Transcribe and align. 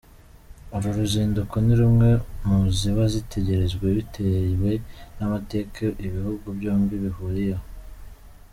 Uru 0.75 0.89
ruzinduko 0.97 1.55
ni 1.65 1.73
rumwe 1.79 2.09
mu 2.45 2.57
ziba 2.77 3.03
zitegerejwe, 3.13 3.85
bitewe 3.97 4.71
n’amateka 5.17 5.83
ibihugu 6.05 6.47
byombi 6.57 6.95
bihuriyeho. 7.03 7.65